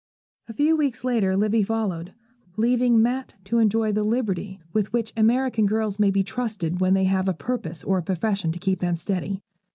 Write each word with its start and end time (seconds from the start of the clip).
A 0.47 0.53
few 0.53 0.75
weeks 0.75 1.03
later 1.03 1.37
Livy 1.37 1.61
followed, 1.61 2.15
leaving 2.57 3.03
Mat 3.03 3.35
to 3.43 3.59
enjoy 3.59 3.91
the 3.91 4.01
liberty 4.01 4.59
with 4.73 4.91
which 4.91 5.13
American 5.15 5.67
girls 5.67 5.99
may 5.99 6.09
be 6.09 6.23
trusted 6.23 6.81
when 6.81 6.95
they 6.95 7.03
have 7.05 7.29
a 7.29 7.35
purpose 7.35 7.83
or 7.83 7.99
a 7.99 8.01
profession 8.01 8.51
to 8.51 8.57
keep 8.57 8.79
them 8.79 8.95
steady. 8.95 9.43